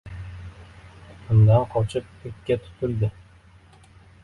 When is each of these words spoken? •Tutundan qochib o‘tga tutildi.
•Tutundan 1.09 1.67
qochib 1.75 2.27
o‘tga 2.31 2.59
tutildi. 2.65 3.13